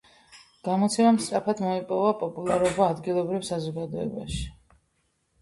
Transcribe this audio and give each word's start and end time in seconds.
გამოცემამ 0.67 1.19
სწრაფად 1.25 1.61
მოიპოვა 1.65 2.15
პოპულარობა 2.23 2.89
ადგილობრივ 2.95 3.47
საზოგადოებაში. 3.53 4.43